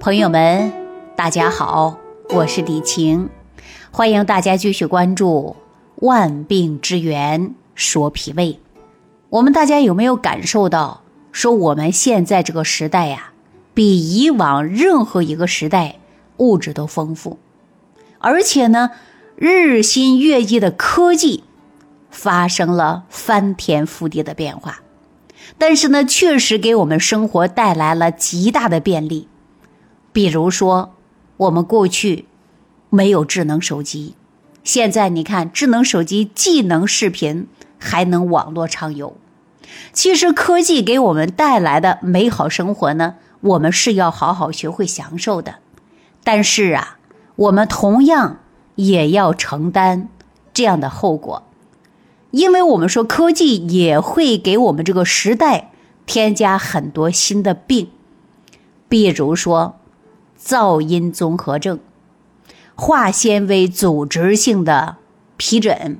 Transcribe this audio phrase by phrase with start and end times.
[0.00, 0.72] 朋友们，
[1.14, 1.98] 大家好，
[2.30, 3.28] 我是李晴，
[3.90, 5.54] 欢迎大家继续关注
[6.06, 8.54] 《万病之源说脾胃》。
[9.28, 11.02] 我们大家有没有感受到，
[11.32, 13.32] 说我们现在这个时代呀，
[13.74, 15.96] 比以往任何一个时代
[16.38, 17.38] 物质都丰富，
[18.20, 18.92] 而且呢，
[19.36, 21.44] 日新月异的科技
[22.10, 24.80] 发生了翻天覆地的变化，
[25.58, 29.28] 但是呢，确实给我们生活带来了极大的便利。
[30.12, 30.94] 比如说，
[31.36, 32.26] 我们过去
[32.88, 34.16] 没有智能手机，
[34.64, 37.46] 现在你看，智能手机既能视频，
[37.78, 39.16] 还能网络畅游。
[39.92, 45.56] 其实科技给我们带来的美好生活呢，我们是要好好学会享受的。
[46.24, 46.98] 但是啊，
[47.36, 48.40] 我们同样
[48.74, 50.08] 也要承担
[50.52, 51.44] 这样的后果，
[52.32, 55.70] 因为我们说科技也会给我们这个时代
[56.04, 57.90] 添加很多新的病，
[58.88, 59.76] 比如说。
[60.42, 61.78] 噪音综合症、
[62.74, 64.96] 化纤维组织性的
[65.36, 65.98] 皮疹、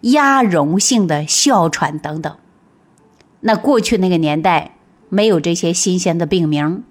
[0.00, 2.36] 压绒性的哮喘等等。
[3.40, 4.76] 那过去那个年代
[5.08, 6.82] 没有这些新鲜的病名，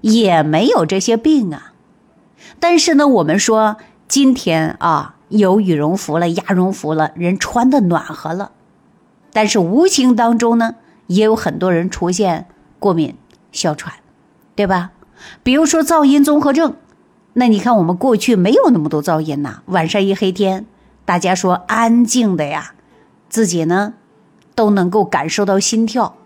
[0.00, 1.74] 也没有这些病啊。
[2.58, 3.76] 但是呢，我们说
[4.08, 8.52] 今天啊，有羽绒服了、鸭绒服了，人穿的暖和了。
[9.32, 12.46] 但是无形当中呢，也有很多人出现
[12.78, 13.14] 过敏、
[13.52, 13.94] 哮喘，
[14.56, 14.92] 对吧？
[15.42, 16.76] 比如说噪音综合症，
[17.34, 19.62] 那你看我们过去没有那么多噪音呐。
[19.66, 20.66] 晚上一黑天，
[21.04, 22.74] 大家说安静的呀，
[23.28, 23.94] 自己呢
[24.54, 26.16] 都能够感受到心跳。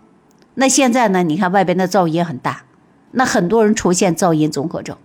[0.55, 2.63] 那现在呢，你看外边的噪音很大，
[3.11, 4.97] 那很多人出现噪音综合症。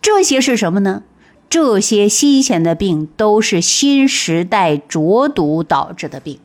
[0.00, 1.02] 这些是什么呢？
[1.48, 6.40] 这些新鲜的病都是新时代浊毒导致的病。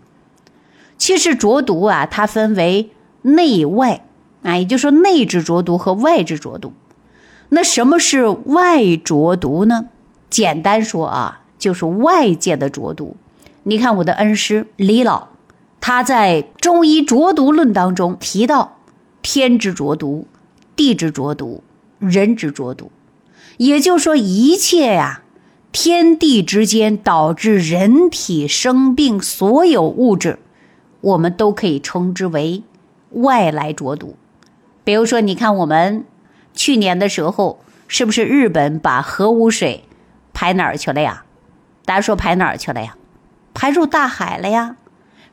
[0.98, 2.92] 其实浊毒啊，它分为
[3.24, 4.06] 内外。
[4.44, 6.74] 啊，也就是说，内治浊毒和外治浊毒。
[7.50, 9.90] 那什么是外浊毒呢？
[10.30, 13.18] 简单说啊，就是外界的浊毒。
[13.64, 15.28] 你看我的恩师李老，
[15.80, 18.78] 他在《中医浊毒论》当中提到，
[19.22, 20.26] 天之浊毒、
[20.76, 21.62] 地之浊毒、
[22.00, 22.92] 人之浊毒。
[23.58, 25.22] 也就是说，一切呀，
[25.72, 30.40] 天地之间导致人体生病所有物质，
[31.02, 32.64] 我们都可以称之为
[33.12, 34.16] 外来浊毒。
[34.84, 36.06] 比如说，你看我们
[36.54, 39.86] 去年的时候，是不是日本把核污水
[40.34, 41.26] 排哪儿去了呀？
[41.86, 42.96] 大家说排哪儿去了呀？
[43.54, 44.78] 排入大海了呀？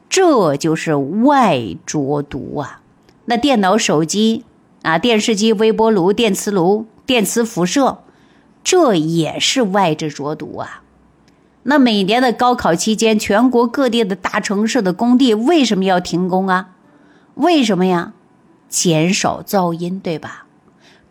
[0.09, 2.81] 这就是外浊毒啊！
[3.27, 4.45] 那电脑、手机
[4.83, 7.99] 啊、电视机、微波炉、电磁炉、电磁辐射，
[8.65, 10.83] 这也是外之浊毒啊！
[11.65, 16.71] 那每年的高考期间，全国各地的大城市的工地为什么要停工啊？
[17.35, 18.15] 为什么呀？
[18.69, 20.47] 减少噪音，对吧？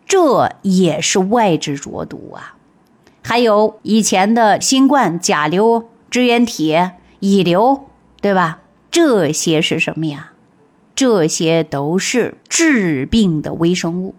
[0.06, 2.56] 这也是外之浊毒啊。
[3.22, 6.76] 还有以前的新冠、甲流、支原体、
[7.20, 7.84] 乙流，
[8.22, 8.60] 对吧？
[8.90, 10.32] 这些是什么呀？
[10.94, 14.14] 这些都是致病的微生物。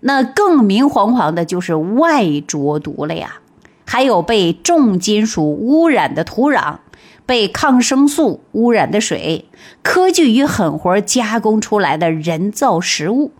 [0.00, 3.40] 那更明晃晃的就是外浊毒了呀。
[3.84, 6.78] 还有被重金属污染的土壤。
[7.26, 9.46] 被抗生素污染的水，
[9.82, 13.32] 科技与狠活加工出来的人造食物，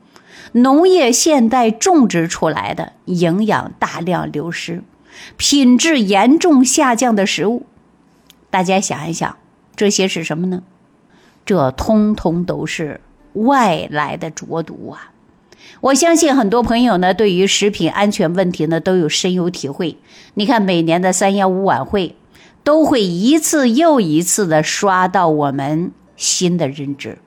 [0.52, 4.82] 农业现代种植出来的营养大量流失、
[5.36, 7.66] 品质严重下降的食物，
[8.48, 9.36] 大家想一想，
[9.76, 10.62] 这些是什么呢？
[11.44, 13.02] 这通通都是
[13.34, 15.12] 外来的浊毒啊！
[15.80, 19.98] 我相信很多朋友呢，对于食品安全问题呢，都有深有体会。
[20.34, 22.16] 你看每年的三幺五晚会。
[22.64, 27.18] 都会一次又一次的刷到我们新的认知。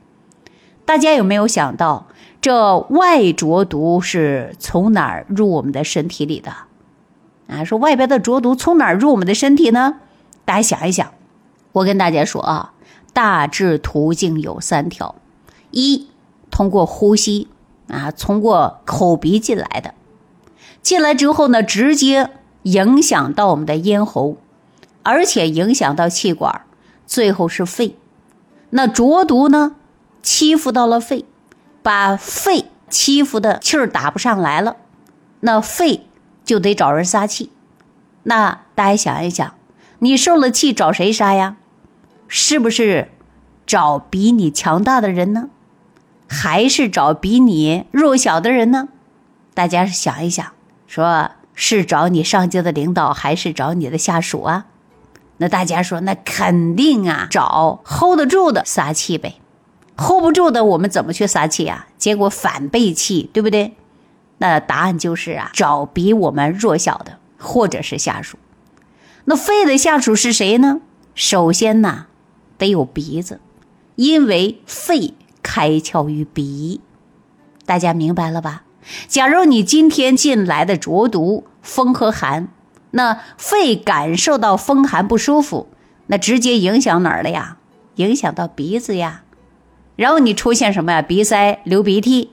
[0.83, 2.07] 大家有没有想到，
[2.41, 6.51] 这外浊毒是从哪儿入我们的身体里的？
[7.47, 9.99] 啊，说外边的浊毒从哪儿入我们的身体呢？
[10.43, 11.13] 大家想一想，
[11.71, 12.73] 我跟大家说啊，
[13.13, 15.13] 大致途径有三条：
[15.69, 16.07] 一，
[16.49, 17.47] 通过呼吸
[17.87, 19.93] 啊，通过口鼻进来的，
[20.81, 22.31] 进来之后呢，直接
[22.63, 24.37] 影响到我们的咽喉。
[25.03, 26.63] 而且影响到气管，
[27.05, 27.95] 最后是肺。
[28.71, 29.77] 那浊毒呢，
[30.21, 31.23] 欺负到了肺，
[31.81, 34.75] 把肺欺负的气儿打不上来了，
[35.39, 36.07] 那肺
[36.43, 37.49] 就得找人撒气。
[38.23, 39.53] 那大家想一想，
[39.99, 41.55] 你受了气找谁撒呀？
[42.27, 43.09] 是不是
[43.65, 45.47] 找比你强大的人呢？
[46.27, 48.89] 还是找比你弱小的人呢？
[49.53, 50.45] 大家想一想，
[50.85, 54.65] 说是找你上级的领导，还是找你的下属啊？
[55.37, 59.35] 那大家说，那肯定啊，找 hold 得住的撒气呗
[59.95, 61.87] ，hold 不住的，我们怎么去撒气啊？
[61.97, 63.73] 结果反被气，对不对？
[64.39, 68.37] 那答案就是啊，找比我们弱小的或者是下属。
[69.25, 70.81] 那肺的下属是谁呢？
[71.15, 72.05] 首先呢，
[72.57, 73.39] 得有鼻子，
[73.95, 75.13] 因为肺
[75.47, 76.81] 开窍于鼻。
[77.65, 78.63] 大家明白了吧？
[79.07, 82.49] 假如你今天进来的浊毒风和寒，
[82.91, 85.69] 那肺感受到风寒不舒服，
[86.07, 87.55] 那直接影响哪儿了呀？
[87.95, 89.23] 影响到鼻子呀。
[89.95, 91.01] 然后你出现什么呀？
[91.01, 92.31] 鼻塞、流鼻涕。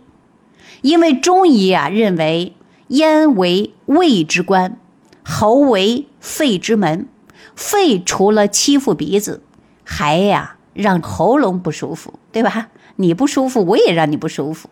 [0.83, 2.57] 因为中医啊认为，
[2.89, 4.77] 咽为胃之官，
[5.23, 7.07] 喉为肺之门。
[7.55, 9.41] 肺除了欺负鼻子，
[9.85, 12.69] 还呀让喉咙不舒服，对吧？
[12.97, 14.69] 你不舒服，我也让你不舒服。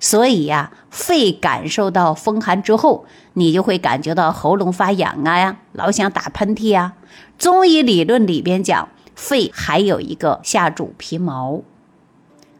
[0.00, 3.04] 所以呀，肺感受到风寒之后，
[3.34, 6.94] 你就会感觉到喉咙发痒啊呀，老想打喷嚏呀。
[7.38, 11.62] 中医理论里边讲，肺还有一个下主皮毛。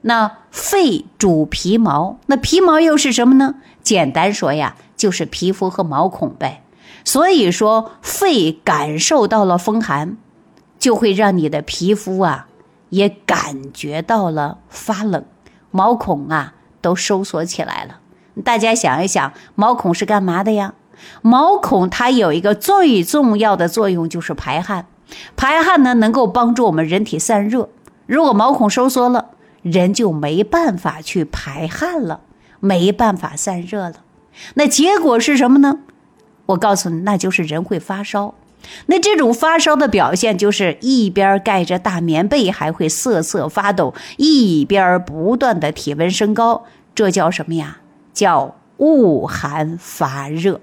[0.03, 3.57] 那肺主皮毛，那皮毛又是什么呢？
[3.83, 6.63] 简单说呀，就是皮肤和毛孔呗。
[7.05, 10.17] 所以说，肺感受到了风寒，
[10.79, 12.47] 就会让你的皮肤啊
[12.93, 15.25] 也感觉到了发冷，
[15.71, 16.53] 毛孔啊
[16.83, 18.01] 都收缩起来了。
[18.45, 20.75] 大家想一想，毛孔是干嘛的呀？
[21.23, 24.85] 毛孔它有一个最重要的作用，就是排汗。
[25.37, 27.71] 排汗呢，能够帮助我们人体散热。
[28.05, 29.31] 如果毛孔收缩了，
[29.63, 32.21] 人就没办法去排汗了，
[32.61, 33.95] 没办法散热了，
[34.55, 35.79] 那结果是什么呢？
[36.45, 38.35] 我告诉你，那就是人会发烧。
[38.87, 46.65] 那这种发烧的表现就是一边盖着大棉被，还会瑟瑟发抖，一边不断的体温升高，
[46.95, 47.79] 这叫什么呀？
[48.13, 50.61] 叫恶寒发热。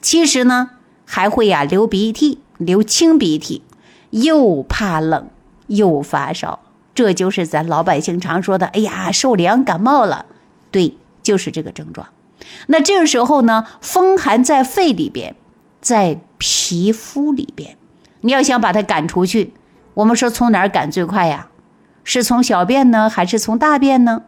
[0.00, 0.70] 其实呢，
[1.04, 3.62] 还会呀流鼻涕，流清鼻涕，
[4.10, 5.28] 又怕冷
[5.66, 6.60] 又发烧。
[6.94, 10.26] 这就是咱老百姓常说的，哎呀，受凉感冒了，
[10.70, 12.08] 对，就是这个症状。
[12.68, 15.34] 那这个时候呢，风寒在肺里边，
[15.86, 17.76] 在皮肤里边，
[18.22, 19.54] 你要想把它赶出去，
[19.94, 21.46] 我们说从哪儿赶最快呀？
[22.02, 24.22] 是从小便呢，还是从大便呢？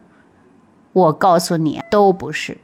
[0.93, 2.59] 我告诉你，都不是，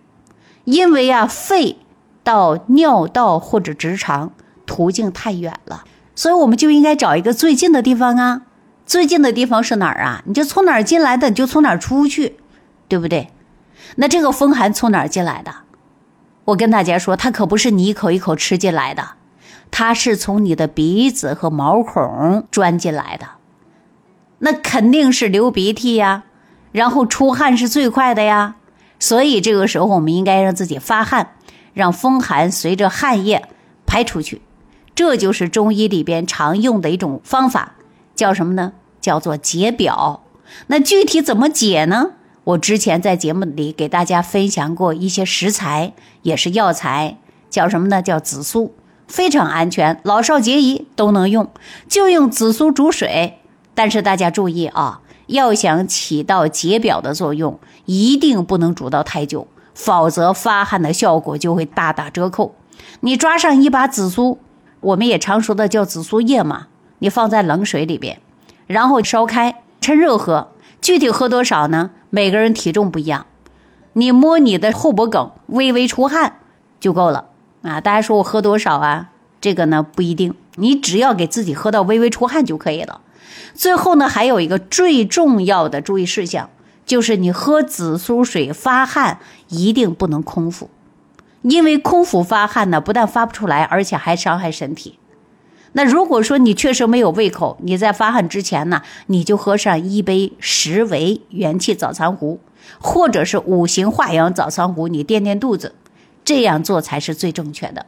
[0.64, 1.80] 因为啊，肺
[2.24, 4.32] 到尿道或者直肠
[4.66, 5.84] 途径太远了，
[6.16, 8.44] 所以我们就应该找一个最近的地方啊。
[8.86, 10.24] 最近的地方是哪儿啊？
[10.26, 12.38] 你就从哪儿进来的，你就从哪儿出去，
[12.88, 13.28] 对不对？
[13.98, 15.54] 那这个风寒从哪儿进来的？
[16.46, 19.12] 我跟大家说，它可不是你一口一口吃进来的，
[19.72, 23.28] 它是从你的鼻子和毛孔钻进来的。
[24.40, 26.24] 那肯定是流鼻涕呀，
[26.72, 28.56] 然后出汗是最快的呀。
[29.00, 31.32] 所以这个时候，我们应该让自己发汗，
[31.74, 33.48] 让风寒随着汗液
[33.86, 34.42] 排出去。
[34.94, 37.74] 这就是中医里边常用的一种方法。
[38.16, 38.74] 叫什么呢？
[39.02, 40.24] 叫做解表。
[40.68, 42.12] 那具体怎么解呢？
[42.46, 47.18] 我之前在节目里给大家分享过一些食材，也是药材，
[47.50, 48.04] 叫什么呢？
[48.04, 48.76] 叫紫苏，
[49.08, 51.50] 非常安全，老少皆宜都能用。
[51.90, 53.40] 就用紫苏煮水，
[53.74, 62.54] 但是大家注意啊，要想起到解表的作用，一定不能煮到太久，否则发汗的效果就会大打折扣。
[63.00, 64.38] 你抓上一把紫苏，
[64.82, 66.68] 我们也常说的叫紫苏叶嘛。
[67.00, 68.20] 你放在冷水里边，
[68.68, 70.52] 然后烧开，趁热喝。
[70.82, 71.90] 具体喝多少呢？
[72.16, 73.26] 每个人体重不一样。
[73.92, 76.40] 你摸你的后脖梗，微微出汗
[76.80, 77.26] 就够了
[77.62, 77.82] 啊！
[77.82, 79.10] 大家说我喝多少啊？
[79.42, 83.02] 这个呢不一定，你只要给自己喝到微微出汗就可以了。
[83.54, 86.50] 最后呢，还有一个最重要的注意事项，
[86.86, 90.70] 就是你喝紫苏水发汗一定不能空腹，
[91.42, 94.98] 因为空腹发汗呢，不但发不出来，而且还伤害身体。
[95.78, 102.40] 那如果说你确实没有胃口，你在发汗之前呢，你就喝上一杯十维元气早餐壶，
[102.80, 105.76] 或者是五行化阳早餐壶，你垫垫肚子，
[106.24, 107.86] 这样做才是最正确的。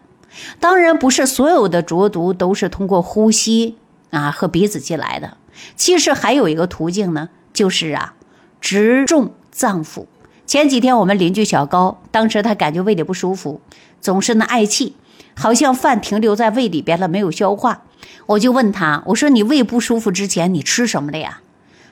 [0.60, 3.78] 当然，不是所有的浊毒都是通过呼吸
[4.10, 5.38] 啊和鼻子进来的，
[5.78, 8.16] 其实还有一个途径呢，就是啊，
[8.60, 10.08] 直中脏腑。
[10.46, 13.62] 前几天我们邻居小高，当时他感觉胃里不舒服，
[14.02, 14.98] 总是呢嗳气。
[15.38, 17.84] 好像饭停留在胃里边了，没有消化。
[18.26, 21.42] 我就问他，我说你胃不舒服之前你吃什么了呀？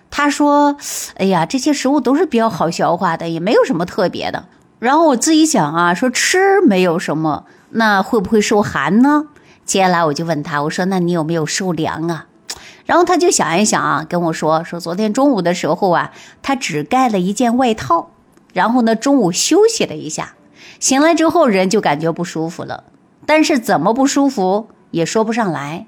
[0.09, 0.77] 他说，
[1.17, 4.45] 哎呀，这些食物都是比较好消化的，也没有什么特别的。
[4.79, 9.27] 然后我自己想啊，说吃没有什么，那会不会受寒呢？
[9.63, 12.27] 接下来我就问他，我说那你有没有受凉啊？
[12.85, 16.11] 然后他就想一想啊，跟我说说昨天中午的时候啊，
[16.41, 18.11] 他只盖了一件外套，
[18.53, 20.35] 然后呢中午休息了一下，
[20.79, 22.83] 醒来之后人就感觉不舒服了。
[23.25, 25.88] 但是怎么不舒服也说不上来。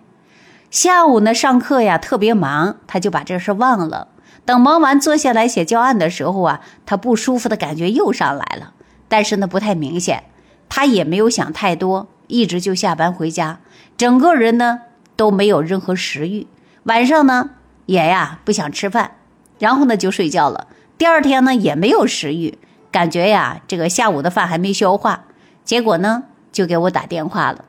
[0.69, 4.09] 下午呢上课呀特别忙，他就把这事忘了。
[4.45, 8.73] 等忙完坐下来写教案的时候啊，他不舒服的感觉又上来了，
[9.07, 10.23] 但是呢不太明显。
[10.69, 13.59] 他也没有想太多，一直就下班回家，
[13.95, 14.81] 整个人呢
[15.15, 16.47] 都没有任何食欲，
[16.83, 17.51] 晚上呢
[17.85, 19.11] 也呀不想吃饭，
[19.59, 20.67] 然后呢就睡觉了。
[20.97, 22.57] 第二天呢也没有食欲，
[22.91, 25.23] 感觉呀这个下午的饭还没消化，
[25.63, 27.65] 结果呢就给我打电话了。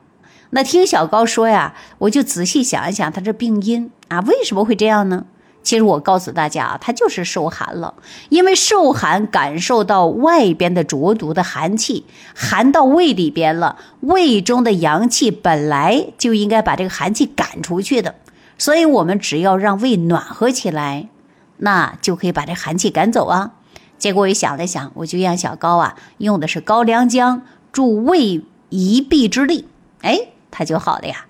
[0.51, 5.25] 那听小高说呀，我就仔细想一想他这病因啊，为什么会这样呢？
[5.61, 7.93] 其实我告诉大家啊，他就是受寒了，
[8.29, 18.15] 因为受寒感受到外边的浊毒的寒气，寒到胃里边了，胃中的阳气本来就应该把这个寒气赶出去的，
[18.57, 21.09] 所以我们只要让胃暖和起来，
[21.57, 23.51] 那就可以把这寒气赶走啊。
[23.99, 27.43] 结果我想了想，我就让小高啊用的是高良姜
[27.73, 29.67] 助胃一臂之力，
[30.01, 30.29] 哎。
[30.51, 31.25] 他就好了呀，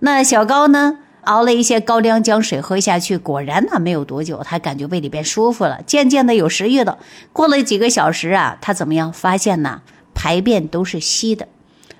[0.00, 0.98] 那小高呢？
[1.22, 6.98] 熬了一些高粱姜水喝下去，果然呢，没有多久，他感觉胃里边舒服了，渐渐的有食欲了。
[7.32, 9.12] 过了几个小时啊，他怎么样？
[9.12, 9.82] 发现呢，
[10.14, 11.46] 排便都是稀的，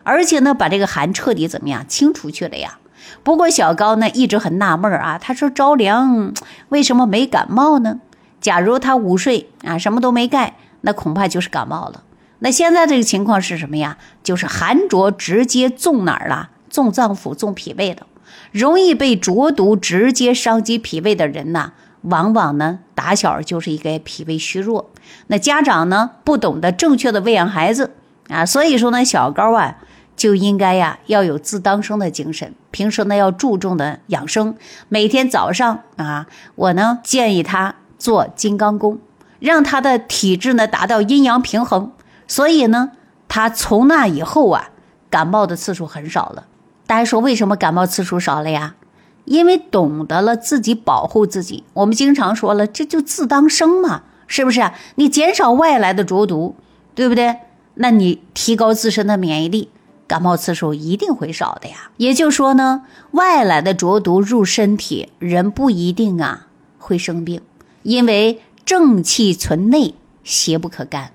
[0.03, 2.79] 而且呢，把这个寒彻底怎么样清出去了呀？
[3.23, 6.35] 不过小高呢，一直很纳闷啊，他说着凉
[6.71, 8.01] 为什么没感冒呢？
[8.41, 12.03] 假如他午睡啊，什么都没盖，那恐怕就是感冒了。
[12.41, 13.97] 那现在这个情况是什么呀？
[14.23, 16.51] 就是寒浊直接中哪儿了？
[16.69, 18.07] 中脏腑、中脾胃了。
[18.53, 24.91] 容易被浊毒直接伤及脾胃的人呐，往往呢打小就是一个脾胃虚弱。
[25.29, 27.93] 那家长呢不懂得正确的喂养孩子
[28.29, 29.77] 啊，所以说呢小高啊
[30.17, 34.55] 就应该呀要有自当生的精神，平时呢要注重的养生。
[34.89, 38.99] 每天早上啊，我呢建议他做金刚功，
[39.39, 41.93] 让他的体质呢达到阴阳平衡。
[42.31, 42.93] 所以呢，
[43.27, 44.71] 他从那以后啊，
[45.11, 46.47] 感冒的次数很少了。
[46.87, 48.77] 大家说为什么感冒次数少了呀？
[49.25, 51.65] 因为懂得了自己保护自己。
[51.73, 54.75] 我们经常说了，这就自当生嘛，是不是啊？
[54.95, 56.55] 你减少外来的浊毒，
[56.95, 57.39] 对不对？
[57.75, 59.69] 那你提高自身的免疫力，
[60.07, 61.91] 感冒次数一定会少的呀。
[61.97, 66.47] 也就是说呢，外来的浊毒入身体，人不一定啊
[66.79, 67.41] 会生病，
[67.83, 71.11] 因为正气存内，邪不可干。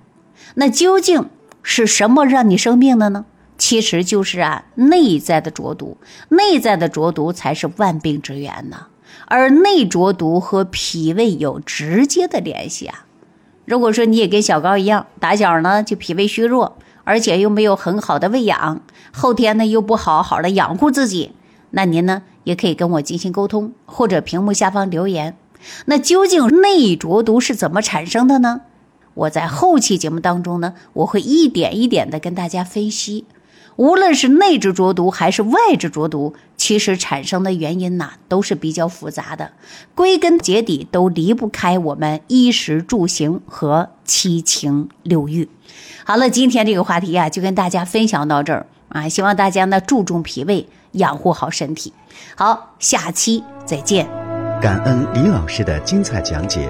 [0.54, 1.30] 那究竟
[1.64, 3.26] 是什么让你生病的呢？
[3.58, 5.98] 其实就是啊，内在的浊毒，
[6.30, 8.88] 内在的浊毒才是万病之源呢。
[9.28, 13.06] 而内浊毒和脾胃有直接的联系啊。
[13.66, 21.32] 如果说你也跟小高一样，打小呢就脾胃虚弱，而且又没有很好的喂养，后天呢又不好好的养护自己，
[21.72, 25.36] 那您呢也可以跟我进行沟通，或者屏幕下方留言。
[25.86, 28.62] 那究竟内浊毒是怎么产生的呢？
[29.16, 33.26] 我在后期节目当中呢，我会一点一点的跟大家分析，
[33.78, 39.52] 无论是内之浊毒还是外之浊毒，其实产生的原因呢都是比较复杂的，
[39.96, 45.50] 归根结底都离不开我们衣食住行和七情六欲。
[46.06, 51.92] 好了，今天这个话题啊，就跟大家分享到这儿啊，希望大家呢注重脾胃，养护好身体。
[52.36, 54.08] 好，下期再见。
[54.62, 56.70] 感恩李老师的精彩讲解。